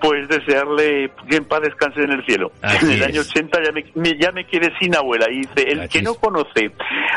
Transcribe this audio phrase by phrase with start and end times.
[0.00, 2.52] pues desearle que en paz descanse en el cielo.
[2.62, 3.08] Así en el es.
[3.08, 5.26] año 80 ya me, me- ya me quedé sin abuela.
[5.30, 6.70] Y dice, el Así que no conoce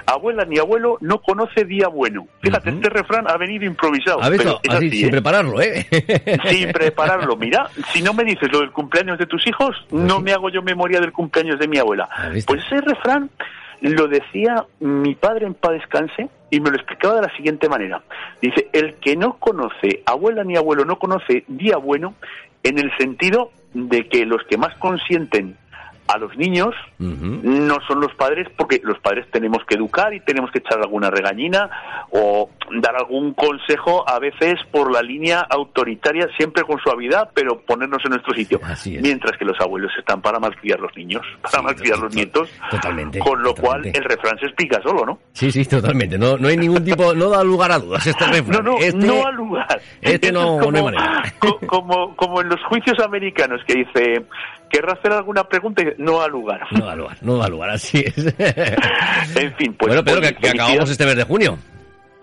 [0.06, 2.28] abuela ni abuelo, no conoce día bueno.
[2.42, 4.22] Fíjate, este refrán ha venido improvisado.
[4.24, 4.44] ¿Ha visto?
[4.44, 5.12] pero es Así, así, sin ¿eh?
[5.12, 5.86] prepararlo, ¿eh?
[6.50, 7.36] sin prepararlo.
[7.36, 10.62] Mira, si no me dices lo del cumpleaños de tus hijos, no me hago yo
[10.62, 12.08] memoria del cumpleaños de mi abuela.
[12.12, 12.54] ¿Has visto?
[12.54, 13.30] Pues ese refrán
[13.82, 18.02] lo decía mi padre en paz descanse y me lo explicaba de la siguiente manera.
[18.42, 22.16] Dice, el que no conoce, abuela ni abuelo, no conoce día bueno
[22.64, 25.56] en el sentido de que los que más consienten
[26.12, 30.50] a los niños no son los padres porque los padres tenemos que educar y tenemos
[30.52, 31.70] que echar alguna regañina
[32.12, 32.50] o
[32.82, 38.12] dar algún consejo a veces por la línea autoritaria siempre con suavidad pero ponernos en
[38.12, 38.60] nuestro sitio
[39.02, 42.50] mientras que los abuelos están para malcriar los niños para Sí, malcriar los to- nietos
[42.72, 43.92] totalmente, con lo totalmente.
[43.92, 45.20] cual el refrán se explica solo ¿no?
[45.34, 46.18] Sí, sí, totalmente.
[46.18, 48.64] No, no hay ningún tipo, no da lugar a dudas este refrán.
[48.64, 51.24] no no Este- no al lugar este no- como, no hay manera.
[51.40, 54.26] co- como como en los juicios americanos que dice
[54.70, 58.00] querrá hacer alguna pregunta y no al lugar No da lugar, no da lugar, así
[58.00, 58.18] es.
[59.36, 61.58] en fin pues bueno, Pedro, pues, que, acabamos este mes de junio.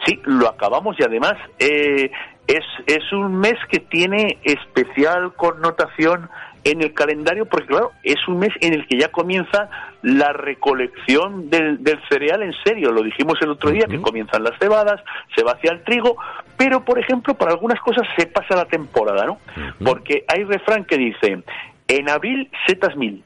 [0.04, 2.10] Sí, lo acabamos y además eh,
[2.46, 6.28] es, es un mes que tiene especial connotación
[6.64, 9.68] en el calendario porque claro, es un mes en el que ya comienza
[10.02, 14.58] la recolección del, del cereal en serio, lo dijimos el otro día, que comienzan las
[14.58, 15.00] cebadas,
[15.36, 16.16] se va hacia el trigo,
[16.56, 19.38] pero por ejemplo para algunas cosas se pasa la temporada, ¿no?
[19.84, 21.42] Porque hay refrán que dice,
[21.88, 23.22] en abril setas mil,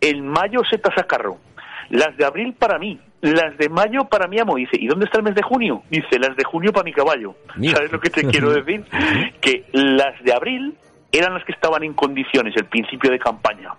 [0.00, 1.38] en mayo setas a carro,
[1.90, 4.56] las de abril para mí, las de mayo para mi amo.
[4.56, 5.82] Dice, ¿y dónde está el mes de junio?
[5.90, 7.34] Dice, las de junio para mi caballo.
[7.56, 7.76] Mira.
[7.76, 8.84] ¿Sabes lo que te quiero decir?
[9.40, 10.74] que las de abril
[11.12, 13.72] eran las que estaban en condiciones, el principio de campaña.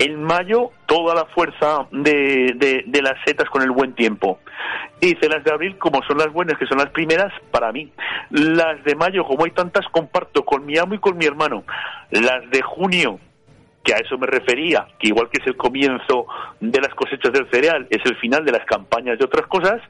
[0.00, 4.40] En mayo, toda la fuerza de, de- de las setas con el buen tiempo.
[5.00, 7.92] Y dice, las de abril, como son las buenas, que son las primeras, para mí.
[8.30, 11.62] Las de mayo, como hay tantas, comparto con mi amo y con mi hermano.
[12.10, 13.20] Las de junio,
[13.82, 16.26] que a eso me refería, que igual que es el comienzo
[16.60, 19.80] de las cosechas del cereal, es el final de las campañas de otras cosas,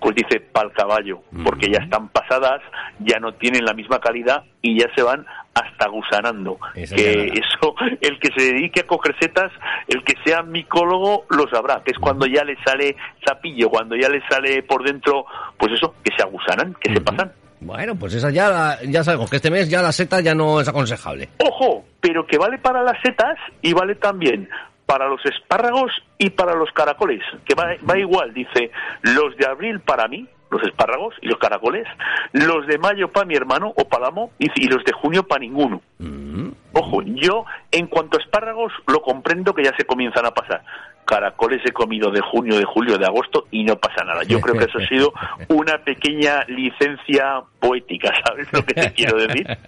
[0.00, 2.60] pues dice pal caballo, porque ya están pasadas,
[3.00, 6.58] ya no tienen la misma calidad y ya se van hasta gusanando.
[6.74, 9.50] Esa que eso, el que se dedique a coger setas,
[9.88, 14.08] el que sea micólogo lo sabrá, que es cuando ya le sale zapillo, cuando ya
[14.08, 15.26] le sale por dentro,
[15.58, 17.32] pues eso, que se agusanan, que se pasan.
[17.60, 20.60] Bueno, pues esa ya, la- ya sabemos que este mes ya la seta ya no
[20.60, 21.28] es aconsejable.
[21.44, 24.48] Ojo, pero que vale para las setas y vale también
[24.86, 28.70] para los espárragos y para los caracoles, que va, va igual, dice,
[29.02, 31.86] los de abril para mí, los espárragos y los caracoles,
[32.32, 35.40] los de mayo para mi hermano o para amo, y, y los de junio para
[35.40, 35.82] ninguno.
[36.72, 40.62] Ojo, yo en cuanto a espárragos lo comprendo que ya se comienzan a pasar.
[41.08, 44.22] Caracoles he comido de junio, de julio, de agosto y no pasa nada.
[44.24, 45.12] Yo creo que eso ha sido
[45.48, 49.46] una pequeña licencia poética, ¿sabes lo que te quiero decir?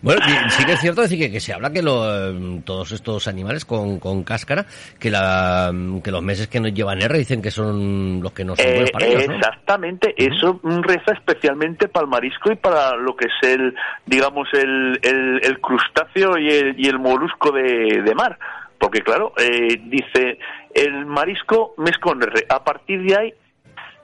[0.00, 3.26] Bueno, sí que es cierto decir que, que se habla que lo, eh, todos estos
[3.26, 4.64] animales con, con cáscara,
[5.00, 5.72] que, la,
[6.04, 8.70] que los meses que no llevan R dicen que son los que no son Eh,
[8.74, 9.34] buenos para ellos, ¿no?
[9.34, 13.74] Exactamente, eso mm, reza especialmente para el marisco y para lo que es el,
[14.06, 18.38] digamos, el, el, el crustáceo y el, y el molusco de, de mar.
[18.78, 20.38] Porque claro, eh, dice,
[20.74, 22.46] el marisco mes con R.
[22.48, 23.34] A partir de ahí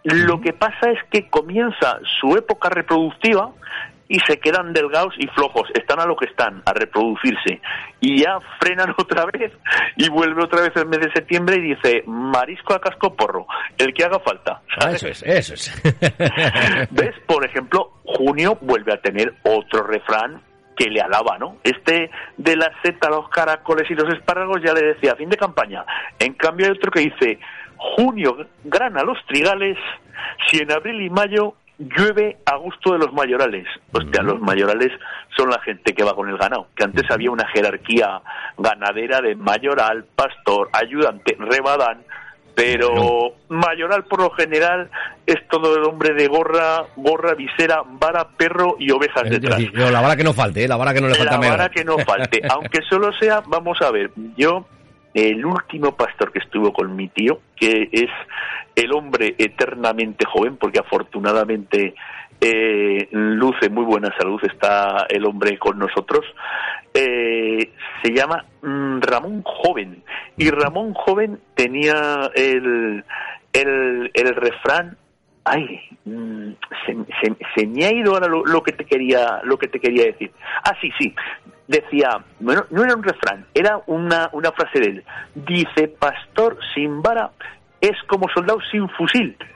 [0.04, 3.52] Lo que pasa es que comienza su época reproductiva
[4.08, 7.60] y se quedan delgados y flojos, están a lo que están, a reproducirse.
[8.00, 9.52] Y ya frenan otra vez
[9.96, 13.46] y vuelve otra vez el mes de septiembre y dice, marisco a casco porro,
[13.78, 14.60] el que haga falta.
[14.78, 15.82] Ah, eso es, eso es.
[16.90, 17.14] ¿Ves?
[17.26, 20.42] Por ejemplo, junio vuelve a tener otro refrán
[20.76, 21.56] que le alaba, ¿no?
[21.62, 25.84] Este de la seta, los caracoles y los espárragos ya le decía, fin de campaña.
[26.18, 27.38] En cambio hay otro que dice,
[27.76, 29.78] junio grana los trigales,
[30.48, 33.66] si en abril y mayo llueve a gusto de los mayorales.
[33.92, 34.92] Hostia, los mayorales
[35.36, 38.20] son la gente que va con el ganado, que antes había una jerarquía
[38.58, 42.02] ganadera de mayoral, pastor, ayudante, rebadán,
[42.54, 44.90] pero mayoral por lo general
[45.26, 49.58] es todo el hombre de gorra, gorra, visera, vara, perro y ovejas detrás.
[49.58, 50.68] Decir, la vara que no falte, ¿eh?
[50.68, 53.80] la vara que no le falta La vara que no falte, aunque solo sea, vamos
[53.82, 54.66] a ver, yo
[55.14, 58.10] el último pastor que estuvo con mi tío, que es
[58.74, 61.94] el hombre eternamente joven, porque afortunadamente
[62.40, 66.24] eh, luce muy buena salud, está el hombre con nosotros,
[66.92, 67.70] eh,
[68.02, 70.02] se llama mm, Ramón Joven.
[70.36, 73.04] Y Ramón Joven tenía el,
[73.52, 74.96] el, el refrán
[75.44, 76.52] ay, mm,
[76.86, 79.78] se, se, se, me ha ido ahora lo, lo, que te quería, lo que te
[79.78, 80.32] quería decir.
[80.64, 81.14] Ah, sí, sí.
[81.68, 85.04] Decía, bueno, no era un refrán, era una, una frase de él.
[85.34, 87.30] Dice, pastor sin vara
[87.88, 89.36] es como soldado sin fusil.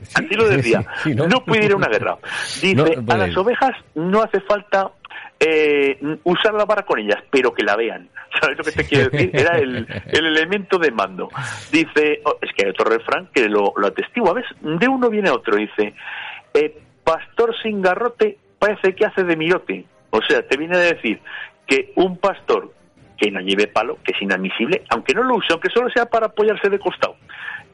[0.00, 0.86] Sí, Así lo decía.
[1.02, 1.26] Sí, no.
[1.26, 1.44] no.
[1.44, 2.18] puede ir a una guerra.
[2.62, 4.92] Dice, no, a las ovejas no hace falta
[5.40, 8.08] eh, usar la vara con ellas, pero que la vean.
[8.40, 9.30] ¿Sabes lo que te quiero decir?
[9.32, 11.28] Era el, el elemento de mando.
[11.72, 14.46] Dice, oh, es que hay otro refrán que lo, lo atestigua, ¿ves?
[14.60, 15.94] De uno viene otro, dice,
[16.54, 19.84] eh, pastor sin garrote parece que hace de mirote.
[20.10, 21.20] O sea, te viene a decir
[21.66, 22.72] que un pastor
[23.18, 26.26] que no lleve palo, que es inadmisible, aunque no lo use, aunque solo sea para
[26.26, 27.16] apoyarse de costado,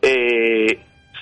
[0.01, 0.79] eh,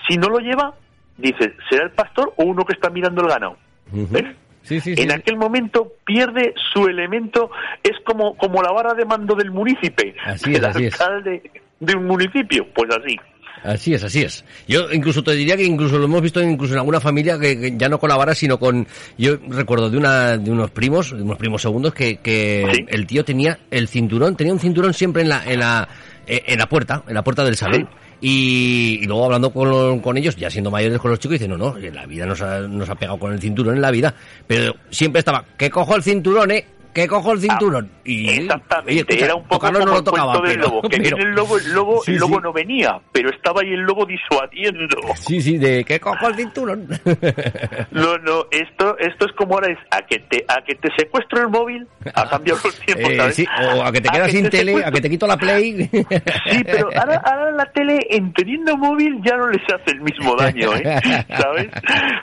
[0.08, 0.74] si no lo lleva,
[1.16, 3.56] dice, ¿será el pastor o uno que está mirando el ganado?
[3.92, 4.08] Uh -huh.
[4.10, 4.36] ¿Ves?
[4.62, 7.50] Sí, sí, sí, en aquel momento pierde su elemento,
[7.82, 11.62] es como, como la vara de mando del municipio, así es, el así alcalde es.
[11.80, 13.18] de un municipio, pues así.
[13.62, 14.44] Así es, así es.
[14.66, 17.74] Yo incluso te diría que incluso lo hemos visto incluso en alguna familia que, que
[17.76, 21.22] ya no con la vara, sino con, yo recuerdo de una, de unos primos, de
[21.22, 22.86] unos primos segundos que, que ¿Sí?
[22.88, 25.88] el tío tenía el cinturón, tenía un cinturón siempre en la, en la,
[26.26, 27.88] en la puerta, en la puerta del salón.
[27.90, 27.98] ¿Sí?
[28.24, 31.56] Y, y, luego hablando con, con, ellos, ya siendo mayores con los chicos, dicen, no,
[31.56, 34.14] no, la vida nos ha, nos ha pegado con el cinturón en la vida.
[34.46, 37.90] Pero siempre estaba, que cojo el cinturón, eh, que cojo el cinturón.
[37.92, 40.88] Ah, y, exactamente, escucha, era un poco como no el tocaba, del pero, lobo, que
[40.98, 42.40] pero, viene el lobo, el lobo, sí, el lobo sí.
[42.42, 44.98] no venía, pero estaba ahí el lobo disuadiendo.
[45.14, 46.88] Sí, sí, de que cojo el cinturón.
[47.90, 51.40] no, no, esto, esto es como ahora es a que te, a que te secuestro
[51.40, 53.36] el móvil, ha cambiado los tiempos, eh, ¿sabes?
[53.36, 54.88] Sí, o a que te quedas sin te tele, secuestro.
[54.88, 55.88] a que te quito la play.
[55.92, 60.36] sí, pero ahora, ahora la tele, en teniendo móvil, ya no les hace el mismo
[60.36, 61.00] daño, ¿eh?
[61.28, 61.68] ¿Sabes?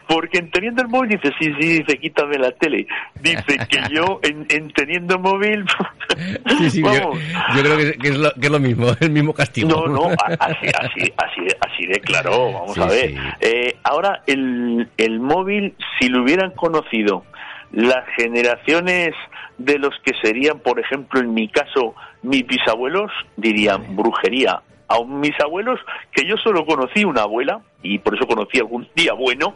[0.07, 2.85] Porque en teniendo el móvil dice, sí, sí, dice, quítame la tele.
[3.21, 5.65] Dice que yo, en, en teniendo móvil,
[6.57, 9.33] Sí, sí, yo, yo, creo que, que, es lo, que, es lo, mismo, el mismo
[9.33, 9.69] castigo.
[9.69, 10.09] No, no,
[10.39, 13.09] así, así, así, así de claro, vamos sí, a ver.
[13.09, 13.17] Sí.
[13.41, 17.23] Eh, ahora, el, el móvil, si lo hubieran conocido
[17.71, 19.13] las generaciones
[19.57, 24.61] de los que serían, por ejemplo, en mi caso, mis bisabuelos, dirían brujería.
[24.87, 25.79] A mis abuelos,
[26.11, 29.53] que yo solo conocí una abuela, y por eso conocí algún día bueno,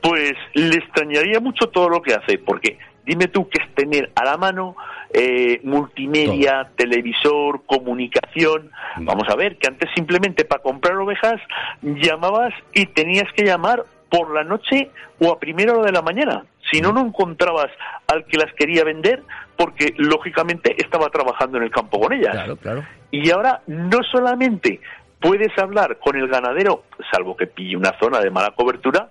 [0.00, 4.24] pues le extrañaría mucho todo lo que hace, porque dime tú qué es tener a
[4.24, 4.76] la mano
[5.12, 6.74] eh, multimedia, Todo.
[6.76, 8.70] televisor, comunicación.
[8.98, 9.06] No.
[9.06, 11.40] Vamos a ver, que antes simplemente para comprar ovejas
[11.82, 16.44] llamabas y tenías que llamar por la noche o a primera hora de la mañana.
[16.70, 17.68] Si no, no encontrabas
[18.08, 19.22] al que las quería vender
[19.56, 22.32] porque lógicamente estaba trabajando en el campo con ellas.
[22.32, 22.84] Claro, claro.
[23.10, 24.80] Y ahora no solamente
[25.20, 29.08] puedes hablar con el ganadero, salvo que pille una zona de mala cobertura,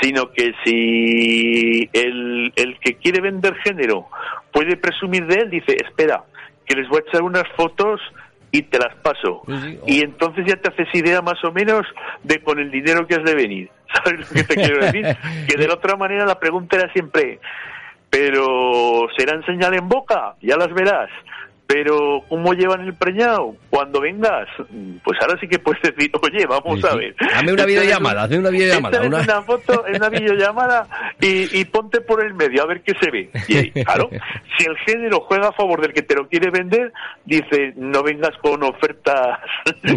[0.00, 4.08] sino que si el, el que quiere vender género
[4.52, 6.24] puede presumir de él, dice, espera,
[6.66, 8.00] que les voy a echar unas fotos
[8.50, 9.42] y te las paso.
[9.46, 9.78] Sí, sí.
[9.80, 9.84] Oh.
[9.86, 11.86] Y entonces ya te haces idea más o menos
[12.22, 13.70] de con el dinero que has de venir.
[14.04, 15.16] ¿Sabes lo que te quiero decir?
[15.48, 17.40] que de la otra manera la pregunta era siempre,
[18.10, 20.34] pero ¿serán señal en boca?
[20.40, 21.10] Ya las verás
[21.72, 23.56] pero ¿cómo llevan el preñado?
[23.70, 24.46] Cuando vengas,
[25.02, 26.88] pues ahora sí que puedes decir, oye, vamos sí, sí.
[26.90, 27.14] a ver.
[27.34, 29.02] Hazme una videollamada, hazme una videollamada.
[29.02, 29.20] Una...
[29.20, 30.86] una foto, en una videollamada
[31.18, 33.30] y, y, ponte por el medio a ver qué se ve.
[33.48, 34.10] Y claro,
[34.58, 36.92] si el género juega a favor del que te lo quiere vender,
[37.24, 39.38] dice, no vengas con ofertas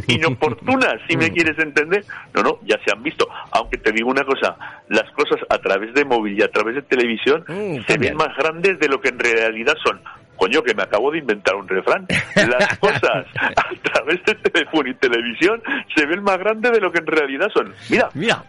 [0.08, 2.06] inoportunas, si me quieres entender.
[2.34, 3.28] No, no, ya se han visto.
[3.52, 4.56] Aunque te digo una cosa,
[4.88, 8.34] las cosas a través de móvil y a través de televisión mm, se ven más
[8.38, 10.00] grandes de lo que en realidad son
[10.36, 12.06] Coño, que me acabo de inventar un refrán.
[12.36, 15.62] Las cosas a través de teléfono y televisión
[15.96, 17.74] se ven más grandes de lo que en realidad son.
[17.90, 18.44] Mira, Mira,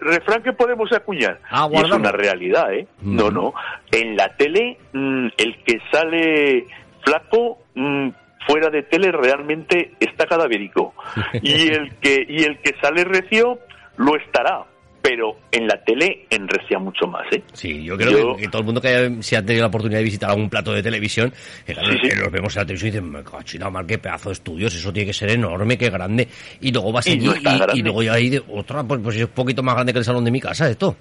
[0.00, 1.40] refrán que podemos acuñar.
[1.50, 2.86] Ah, y es una realidad, ¿eh?
[3.00, 3.16] Mm.
[3.16, 3.54] No, no.
[3.90, 6.66] En la tele, mm, el que sale
[7.02, 8.08] flaco mm,
[8.46, 10.94] fuera de tele realmente está cadavérico.
[11.42, 13.58] Y el que, y el que sale recio
[13.96, 14.64] lo estará.
[15.08, 17.40] Pero en la tele enrecia mucho más, ¿eh?
[17.52, 19.68] Sí, yo creo Yo- Que, que todo el mundo que haya, si ha tenido la
[19.68, 21.32] oportunidad de visitar algún plato de televisión,
[21.64, 22.08] que, sí.
[22.08, 24.74] que los vemos en la televisión y dicen, me cachina mal, qué pedazo de estudios,
[24.74, 26.26] eso tiene que ser enorme, qué grande.
[26.60, 27.34] Y luego vas Y allí no
[27.74, 30.04] y, luego ya hay de otra, pues, pues es un poquito más grande que el
[30.04, 30.96] salón de mi casa, esto.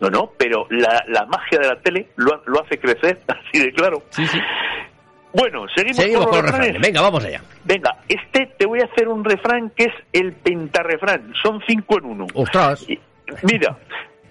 [0.00, 3.72] No, no, pero la, la magia de la tele lo, lo hace crecer, así de
[3.72, 4.02] claro.
[4.10, 4.38] Sí, sí.
[5.32, 6.80] Bueno, seguimos, Seguimos con con los refranes.
[6.80, 7.42] Venga, vamos allá.
[7.64, 11.32] Venga, este te voy a hacer un refrán que es el pentarrefrán.
[11.42, 12.26] Son cinco en uno.
[12.34, 12.88] Ostras.
[12.88, 12.98] Y-
[13.42, 13.76] Mira,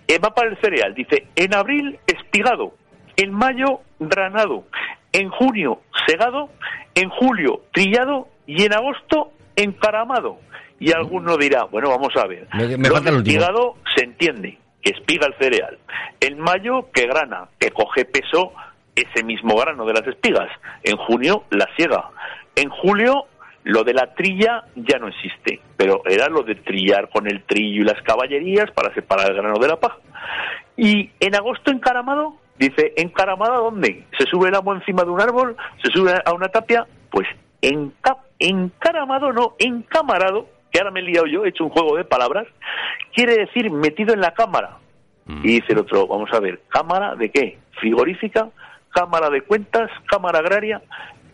[0.08, 0.94] eh, va para el cereal.
[0.96, 2.74] Dice, en abril espigado,
[3.16, 4.64] en mayo granado,
[5.12, 6.50] en junio segado,
[6.96, 10.40] en julio trillado y en agosto encaramado.
[10.80, 12.48] Y alguno dirá, bueno, vamos a ver.
[12.54, 15.78] Me- me Lo falta el espigado se entiende, que espiga el cereal.
[16.20, 18.52] En mayo que grana, que coge peso
[18.98, 20.50] ese mismo grano de las espigas.
[20.84, 22.10] En junio la siega.
[22.56, 23.26] En julio
[23.64, 27.82] lo de la trilla ya no existe, pero era lo de trillar con el trillo
[27.82, 29.98] y las caballerías para separar el grano de la paja.
[30.78, 34.06] Y en agosto encaramado, dice, ¿encaramado a dónde?
[34.18, 35.56] ¿Se sube el amo encima de un árbol?
[35.84, 36.88] ¿Se sube a una tapia?
[37.10, 37.28] Pues
[37.62, 42.06] enca- encaramado no, encamarado, que ahora me he liado yo, he hecho un juego de
[42.06, 42.48] palabras,
[43.14, 44.78] quiere decir metido en la cámara.
[45.44, 47.58] Y dice el otro, vamos a ver, ¿cámara de qué?
[47.82, 48.48] ¿Frigorífica?
[48.98, 49.92] ¿Cámara de cuentas?
[50.10, 50.82] ¿Cámara agraria?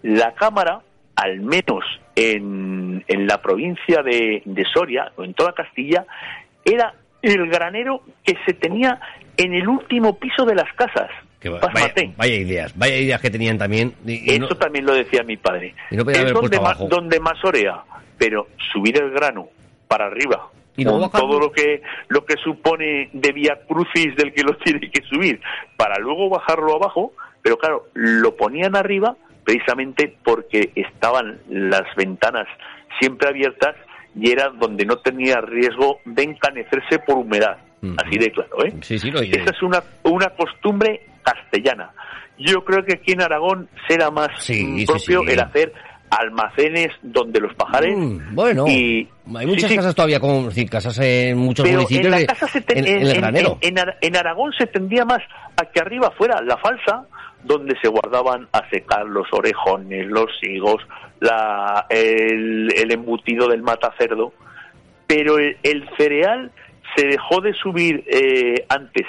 [0.02, 0.82] La cámara,
[1.16, 6.06] al menos en, en la provincia de, de Soria, o en toda Castilla,
[6.66, 9.00] era el granero que se tenía
[9.38, 11.10] en el último piso de las casas.
[11.62, 13.94] Vaya, vaya ideas, vaya ideas que tenían también.
[14.06, 15.74] y- y no- Eso también lo decía mi padre.
[15.92, 16.88] No es donde más, abajo.
[16.90, 17.82] donde más orea,
[18.18, 19.48] pero subir el grano
[19.88, 24.44] para arriba, Y con todo lo que lo que supone de vía crucis del que
[24.44, 25.40] lo tiene que subir,
[25.78, 32.48] para luego bajarlo abajo, pero claro, lo ponían arriba precisamente porque estaban las ventanas
[33.00, 33.76] siempre abiertas
[34.16, 37.58] y era donde no tenía riesgo de encanecerse por humedad.
[37.98, 38.74] Así de claro, ¿eh?
[38.82, 41.92] Sí, sí, lo Esa es una, una costumbre castellana.
[42.38, 45.74] Yo creo que aquí en Aragón será más Sí, propio el hacer
[46.20, 50.70] almacenes donde los pajares Mm, bueno, y hay muchas sí, sí, casas todavía, como decir,
[50.70, 53.18] casas en muchos pero municipios en la de- casa se en, en, en el en-
[53.22, 53.58] granero.
[53.62, 55.20] en- en Ara- en Aragón se tendía más
[55.62, 57.06] a que arriba fuera la falsa
[57.44, 60.82] donde se guardaban a secar los orejones, los higos,
[61.20, 64.34] la, el, el embutido del matacerdo,
[65.08, 66.52] pero el, el cereal
[66.96, 69.06] se dejó de subir eh, antes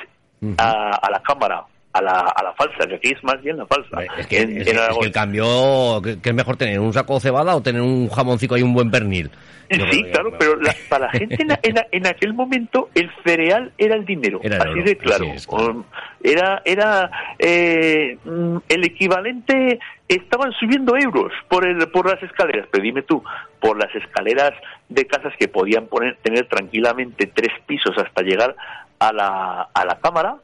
[0.59, 3.67] a, a la cámara, a la, a la falsa, que aquí es más bien la
[3.67, 4.03] falsa.
[4.19, 5.01] Es que, En- es en que- es Aragón.
[5.01, 8.09] que el cambio, que, que es mejor tener un saco de cebada o tener un
[8.09, 9.31] jamoncito y un buen pernil.
[9.71, 13.11] Yo Sí, que- claro, pero la- para la gente en, en- en aquel momento el
[13.25, 15.25] cereal era el dinero, Era el así oro, de claro.
[15.25, 15.71] así es, claro.
[15.71, 15.85] Um,
[16.23, 22.83] Era, era eh, mm, el equivalente, estaban subiendo euros por, el, por las escaleras, pero
[22.83, 23.23] dime tú,
[23.61, 24.53] por las escaleras
[24.89, 28.57] de casas que podían poner, tener tranquilamente tres pisos hasta llegar
[28.99, 30.37] a la, a la cámara,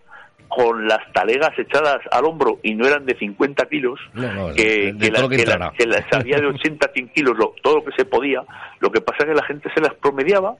[0.51, 4.93] con las talegas echadas al hombro y no eran de 50 kilos, No, no, que,
[5.11, 8.43] la- la- las había de 80 a 100 kilos, lo- todo lo que se podía.
[8.81, 10.57] Lo que pasa es que la gente se las promediaba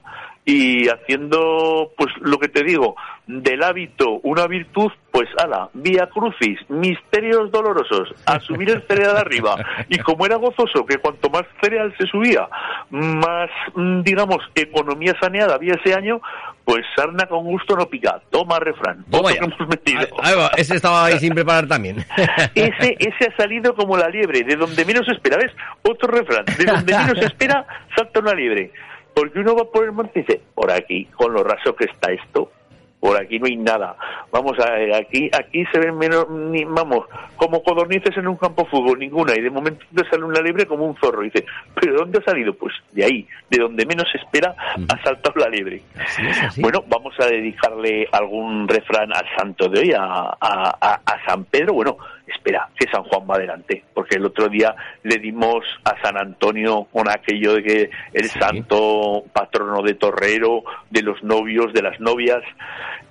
[0.51, 6.59] y haciendo, pues lo que te digo, del hábito una virtud, pues ala, vía crucis,
[6.69, 9.55] misterios dolorosos, a subir el cereal arriba.
[9.87, 12.49] Y como era gozoso que cuanto más cereal se subía,
[12.89, 16.19] más, mm, digamos, economía saneada había ese año,
[16.65, 18.21] pues sarna con gusto no pica.
[18.29, 19.05] Toma refrán.
[19.09, 19.39] Toma Otro ya.
[19.39, 19.99] que hemos metido.
[20.21, 21.97] Ahí- va, ese estaba ahí sin preparar también.
[22.55, 25.37] Ese, ese ha salido como la liebre, de donde menos espera.
[25.37, 25.51] ¿Ves?
[25.83, 26.43] Otro refrán.
[26.57, 27.65] De donde menos se espera,
[27.95, 28.71] salta una liebre.
[29.13, 32.11] Porque uno va por el monte y dice, por aquí, con lo raso que está
[32.11, 32.51] esto,
[32.99, 33.95] por aquí no hay nada.
[34.31, 38.61] Vamos a ver, aquí, aquí se ven menos, ni, vamos, como codornices en un campo
[38.63, 39.33] de fútbol, ninguna.
[39.35, 41.23] Y de momento te sale una liebre como un zorro.
[41.23, 42.53] Y dice, ¿pero de dónde ha salido?
[42.53, 44.55] Pues de ahí, de donde menos se espera,
[44.87, 45.81] ha saltado la liebre.
[45.99, 46.61] Así es, así.
[46.61, 51.43] Bueno, vamos a dedicarle algún refrán al santo de hoy, a, a- a- a San
[51.45, 51.73] Pedro.
[51.73, 51.97] Bueno,
[52.31, 56.87] espera, que San Juan va adelante, porque el otro día le dimos a San Antonio
[56.91, 58.39] con aquello de que el Sí.
[58.39, 62.41] santo patrono de torrero, de los novios, de las novias,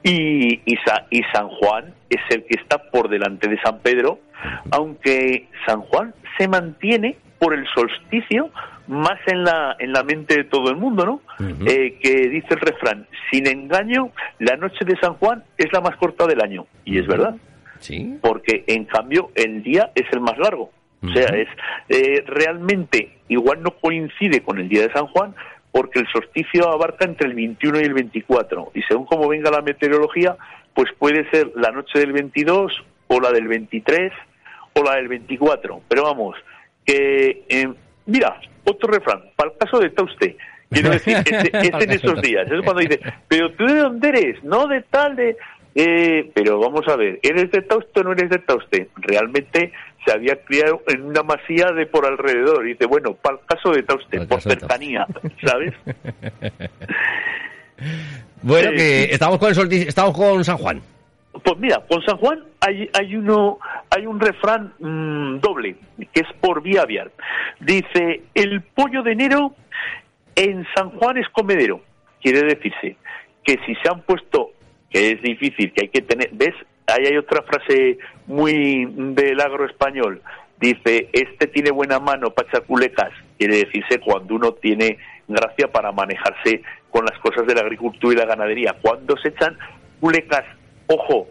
[0.03, 4.19] y, y, Sa- y San Juan es el que está por delante de San Pedro,
[4.71, 8.51] aunque San Juan se mantiene por el solsticio
[8.87, 11.21] más en la, en la mente de todo el mundo, ¿no?
[11.67, 14.11] Eh, que dice el refrán, sin engaño,
[14.41, 16.67] la noche de San Juan es la más corta del año.
[16.85, 17.37] Y es verdad.
[17.81, 18.19] Sí.
[18.21, 20.71] porque en cambio el día es el más largo.
[21.03, 21.49] O sea, es
[21.89, 25.35] eh, realmente igual no coincide con el día de San Juan
[25.73, 29.63] porque el solsticio abarca entre el 21 y el 24 y según como venga la
[29.63, 30.37] meteorología,
[30.75, 34.13] pues puede ser la noche del 22 o la del 23
[34.75, 35.81] o la del 24.
[35.89, 36.37] Pero vamos,
[36.85, 37.73] que eh,
[38.05, 40.37] mira, otro refrán, para el caso de usted
[40.71, 42.51] Quiero decir, es, es en esos días.
[42.51, 45.37] Es cuando dice, pero tú de dónde eres, no de tal, de...
[45.75, 48.89] Eh, pero vamos a ver, ¿eres de Tauste o no eres de Tauste?
[48.97, 49.73] Realmente
[50.05, 52.67] se había criado en una masía de por alrededor.
[52.67, 55.07] Y dice, bueno, para el caso de Tauste, por cercanía,
[55.45, 55.75] ¿sabes?
[58.43, 60.81] bueno, que estamos con el estamos con San Juan.
[61.45, 63.59] Pues mira, con San Juan hay, hay uno,
[63.89, 65.77] hay un refrán mm, doble,
[66.13, 67.13] que es por vía aviar.
[67.61, 69.55] Dice, el pollo de enero
[70.35, 71.83] en San Juan es comedero.
[72.21, 72.97] Quiere decirse
[73.45, 74.51] que si se han puesto,
[74.91, 76.55] que es difícil, que hay que tener, ¿ves?
[76.87, 80.21] Ahí hay otra frase muy del agro español.
[80.61, 83.11] Dice, este tiene buena mano para echar culecas.
[83.39, 88.19] Quiere decirse cuando uno tiene gracia para manejarse con las cosas de la agricultura y
[88.19, 88.77] la ganadería.
[88.83, 89.57] Cuando se echan
[90.01, 90.45] culecas,
[90.89, 91.29] ojo,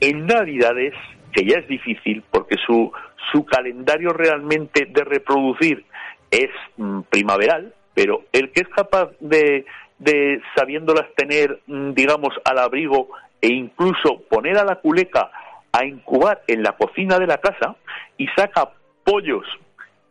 [0.00, 0.92] en Navidades,
[1.32, 2.92] que ya es difícil porque su,
[3.32, 5.84] su calendario realmente de reproducir
[6.30, 9.64] es mm, primaveral, pero el que es capaz de,
[9.98, 13.08] de sabiéndolas tener, mm, digamos, al abrigo
[13.40, 15.30] e incluso poner a la culeca
[15.72, 17.76] a incubar en la cocina de la casa
[18.16, 18.70] y saca
[19.04, 19.46] pollos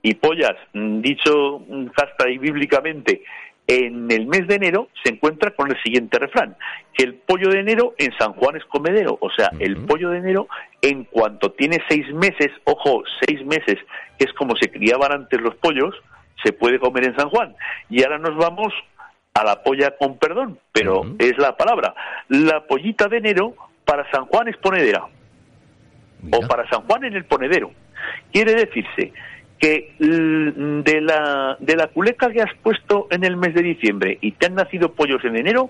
[0.02, 1.62] y pollas, mm, dicho
[1.96, 3.24] hasta mm, y bíblicamente,
[3.68, 6.56] en el mes de enero se encuentra con el siguiente refrán,
[6.94, 10.20] que el pollo de enero en San Juan es comedero, o sea, el pollo de
[10.20, 10.48] enero
[10.82, 13.78] en cuanto tiene seis meses, ojo, seis meses,
[14.20, 15.96] que es como se criaban antes los pollos,
[16.44, 17.56] se puede comer en San Juan.
[17.90, 18.72] Y ahora nos vamos
[19.36, 21.94] a la polla con perdón, pero es la palabra.
[22.30, 25.06] La pollita de enero para San Juan es ponedera.
[26.32, 27.72] O para San Juan en el ponedero.
[28.32, 29.12] Quiere decirse
[29.60, 34.32] que de la, de la culeca que has puesto en el mes de diciembre y
[34.32, 35.70] te han nacido pollos en enero,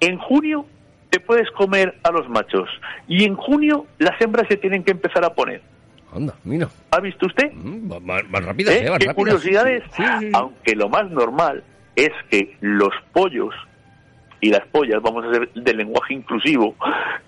[0.00, 0.66] en junio
[1.10, 2.68] te puedes comer a los machos.
[3.06, 5.62] Y en junio las hembras se tienen que empezar a poner.
[6.12, 6.68] Anda, mira.
[6.90, 7.52] ¿Ha visto usted?
[7.52, 8.90] Mm, más, más rápida, ¿Eh?
[8.98, 9.84] ¿Qué curiosidades?
[10.32, 11.62] Aunque lo más normal
[11.96, 13.54] es que los pollos
[14.40, 16.74] y las pollas, vamos a hacer de lenguaje inclusivo,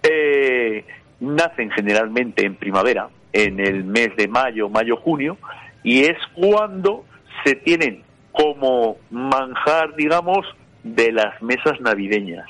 [0.03, 0.85] eh,
[1.21, 5.39] nacen generalmente en primavera, en el mes de mayo, mayo-junio,
[5.83, 7.05] y es cuando
[7.45, 10.45] se tienen como manjar, digamos,
[10.83, 12.47] de las mesas navideñas,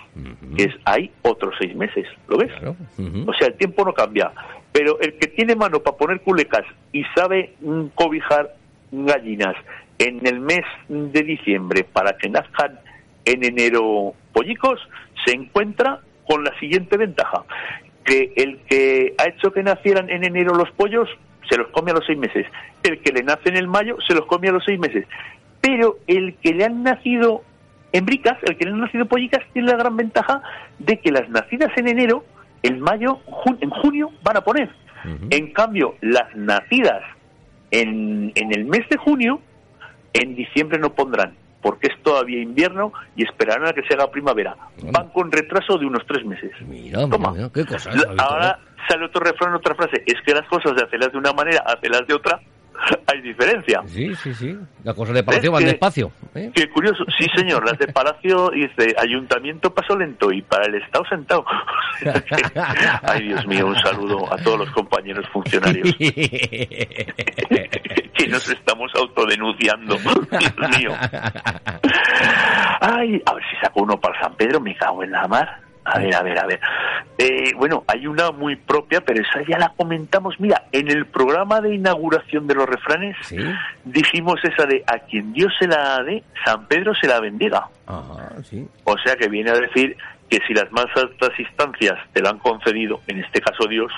[0.57, 2.51] que es hay otros seis meses, ¿lo ves?
[3.27, 4.33] O sea, el tiempo no cambia.
[4.73, 8.57] Pero el que tiene mano para poner culecas y sabe mm, cobijar
[8.91, 9.55] gallinas
[9.99, 12.79] en el mes de diciembre para que nazcan
[13.25, 14.81] en enero pollicos,
[15.25, 17.45] se encuentra con la siguiente ventaja,
[18.05, 21.09] que el que ha hecho que nacieran en enero los pollos
[21.49, 22.47] se los come a los seis meses,
[22.83, 25.07] el que le nace en el mayo se los come a los seis meses,
[25.61, 27.43] pero el que le han nacido
[27.93, 30.43] en bricas, el que le han nacido pollicas tiene la gran ventaja
[30.79, 32.25] de que las nacidas en enero
[32.63, 33.21] en mayo,
[33.61, 34.71] en junio van a poner.
[35.29, 37.03] En cambio, las nacidas
[37.71, 39.39] en, en el mes de junio,
[40.15, 44.57] en diciembre no pondrán, porque es todavía invierno y esperarán a que se haga primavera.
[44.91, 46.53] Van con retraso de unos tres meses.
[46.67, 47.35] Mira, Toma.
[47.53, 47.95] qué cosas.
[48.19, 50.03] Ahora sale otro refrán, otra frase.
[50.07, 52.41] Es que las cosas de hacerlas de una manera, hacerlas de otra,
[53.07, 53.83] hay diferencia.
[53.87, 54.57] Sí, sí, sí.
[54.83, 56.13] Las cosas de Palacio van despacio.
[56.35, 56.51] ¿eh?
[56.55, 57.05] Qué curioso.
[57.19, 57.65] Sí, señor.
[57.65, 61.45] Las de Palacio dice Ayuntamiento paso lento y para el Estado sentado.
[63.03, 65.95] Ay, Dios mío, un saludo a todos los compañeros funcionarios.
[68.15, 69.97] Que nos estamos autodenunciando.
[70.39, 70.93] Dios mío.
[72.81, 75.61] Ay, a ver si saco uno para San Pedro, me cago en la mar.
[75.87, 76.61] A ver, a ver, a ver.
[77.19, 80.35] Eh, bueno, hay una muy propia, pero esa ya la comentamos.
[80.41, 83.17] Mira, en el programa de inauguración de los refranes
[83.85, 87.69] dijimos esa de a quien Dios se la dé, San Pedro se la bendiga.
[88.85, 89.97] O sea que viene a decir
[90.35, 93.93] que si las más altas instancias te lo han concedido, en este caso Dios,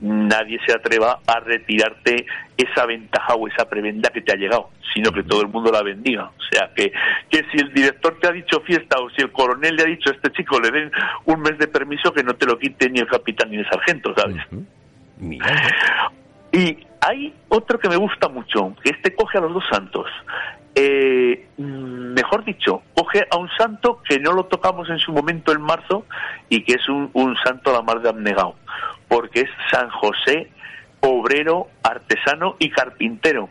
[0.00, 5.12] nadie se atreva a retirarte esa ventaja o esa prebenda que te ha llegado, sino
[5.12, 6.24] que todo el mundo la bendiga.
[6.24, 6.90] O sea, que,
[7.30, 10.10] que si el director te ha dicho fiesta o si el coronel le ha dicho
[10.10, 10.90] a este chico le den
[11.26, 14.12] un mes de permiso, que no te lo quite ni el capitán ni el sargento,
[14.16, 14.42] ¿sabes?
[16.50, 20.06] Y hay otro que me gusta mucho, que este coge a los dos santos.
[20.74, 25.60] Eh, mejor dicho, coge a un santo que no lo tocamos en su momento en
[25.60, 26.06] marzo
[26.48, 28.54] y que es un, santo a la mar de abnegado
[29.08, 30.50] porque es San José,
[31.00, 33.48] obrero, artesano y carpintero.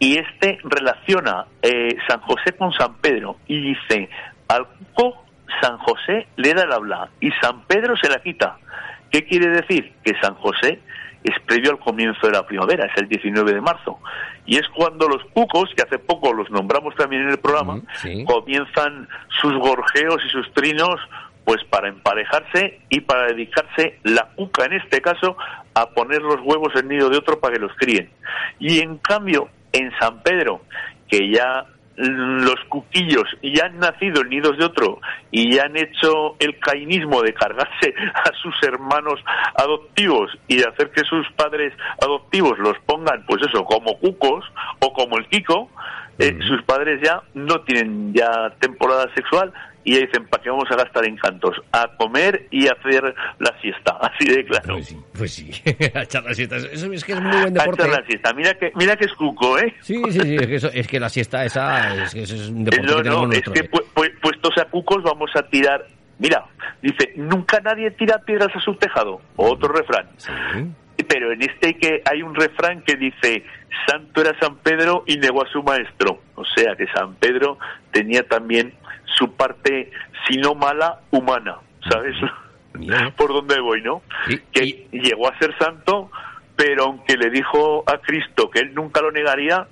[0.00, 4.10] Y este relaciona eh, San José con San Pedro y dice,
[4.48, 5.24] al cuco
[5.62, 8.58] San José le da el habla y San Pedro se la quita.
[9.10, 9.92] ¿Qué quiere decir?
[10.02, 10.80] Que San José
[11.24, 13.98] es previo al comienzo de la primavera, es el 19 de marzo.
[14.44, 17.80] Y es cuando los cucos, que hace poco los nombramos también en el programa,
[18.26, 19.08] comienzan
[19.40, 21.00] sus gorjeos y sus trinos
[21.44, 25.36] pues para emparejarse y para dedicarse la cuca en este caso
[25.74, 28.10] a poner los huevos en nido de otro para que los críen.
[28.58, 30.62] Y en cambio, en San Pedro,
[31.08, 36.36] que ya los cuquillos ya han nacido en nidos de otro y ya han hecho
[36.38, 39.20] el cainismo de cargarse a sus hermanos
[39.54, 44.44] adoptivos y de hacer que sus padres adoptivos los pongan, pues eso, como cucos
[44.80, 45.70] o como el Kiko,
[46.18, 49.52] eh, sus padres ya no tienen ya temporada sexual
[49.86, 51.62] y dicen, ¿para qué vamos a gastar encantos?
[51.70, 54.74] A comer y hacer la siesta, así de claro.
[54.74, 55.50] Pues sí, pues sí,
[55.94, 56.56] a echar la siesta.
[56.56, 57.84] Eso es que es muy buen deporte.
[57.84, 59.72] A echar la siesta, mira que, mira que es cuco, ¿eh?
[59.80, 62.48] Sí, sí, sí, es que, eso, es que la siesta esa es, que eso es
[62.48, 63.64] un deporte no, que tenemos no, es que
[64.20, 65.86] puestos a cucos vamos a tirar...
[66.18, 66.44] Mira,
[66.82, 69.20] dice, nunca nadie tira piedras a su tejado.
[69.36, 70.08] Otro refrán.
[70.16, 70.32] Sí.
[71.06, 73.44] Pero en este que hay un refrán que dice,
[73.86, 76.20] Santo era San Pedro y negó a su maestro.
[76.34, 77.58] O sea que San Pedro
[77.92, 78.74] tenía también
[79.04, 79.90] su parte,
[80.26, 81.56] si no mala, humana,
[81.88, 82.14] ¿sabes?
[83.16, 84.02] Por dónde voy, ¿no?
[84.52, 86.10] Que llegó a ser santo,
[86.56, 89.66] pero aunque le dijo a Cristo que él nunca lo negaría,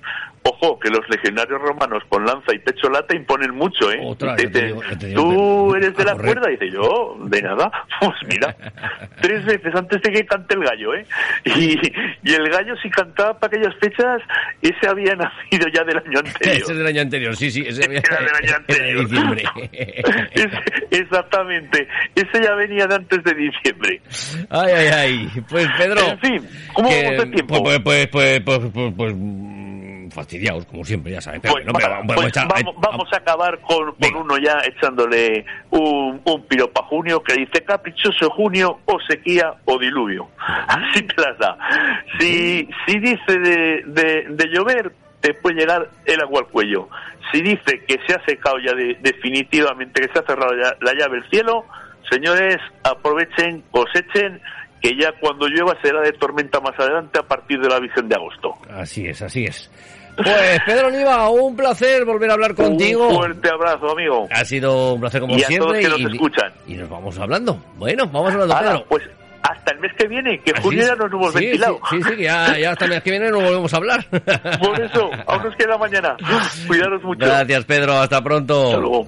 [0.47, 3.99] Ojo, que los legionarios romanos con lanza y pecho lata imponen mucho, ¿eh?
[4.03, 7.71] Otra, Tú eres de la cuerda, dice yo, de nada.
[7.99, 8.55] Pues mira,
[9.21, 11.05] tres veces antes de que cante el gallo, ¿eh?
[11.45, 11.79] Y,
[12.23, 14.21] y el gallo si cantaba para aquellas fechas,
[14.61, 16.61] ese había nacido ya del año anterior.
[16.61, 19.07] ese del año anterior, sí, sí, ese había, era del año anterior.
[20.91, 24.01] exactamente, ese ya venía de antes de diciembre.
[24.51, 25.29] Ay, ay, ay.
[25.49, 26.01] Pues Pedro.
[26.01, 27.63] En fin, ¿cómo vamos de tiempo?
[27.63, 29.15] Pues, pues, pues, pues, pues, pues
[30.15, 31.41] fastidiados, como siempre, ya saben.
[31.41, 34.59] Pero, pues, no, va, pero, pues echar- vamos, vamos a acabar con, con uno ya
[34.65, 40.29] echándole un, un piropo a Junio que dice caprichoso junio o sequía o diluvio.
[40.67, 41.57] Así te las da.
[42.19, 46.89] Si, si dice de, de, de llover, te puede llegar el agua al cuello.
[47.31, 50.93] Si dice que se ha secado ya de- definitivamente, que se ha cerrado ya la
[50.93, 51.65] llave del cielo,
[52.09, 54.39] señores, aprovechen, cosechen,
[54.81, 58.15] que ya cuando llueva será de tormenta más adelante a partir de la visión de
[58.15, 58.53] agosto.
[58.69, 59.71] Así es, así es.
[60.15, 63.07] Pues Pedro Oliva, un placer volver a hablar contigo.
[63.09, 64.27] Un fuerte abrazo, amigo.
[64.31, 65.81] Ha sido un placer como Y a siempre.
[65.81, 66.53] todos que nos y, escuchan.
[66.67, 67.61] y nos vamos hablando.
[67.77, 68.85] Bueno, vamos hablando, Hala, Pedro.
[68.89, 69.03] pues
[69.43, 71.79] hasta el mes que viene, que Así junio ya nos hemos sí, ventilado.
[71.89, 74.05] Sí, sí, sí, ya, ya hasta el mes que viene no volvemos a hablar.
[74.09, 76.15] Por eso, aún nos queda mañana.
[76.67, 77.25] Cuidaros mucho.
[77.25, 77.93] Gracias, Pedro.
[77.97, 78.65] Hasta pronto.
[78.67, 79.07] Hasta luego.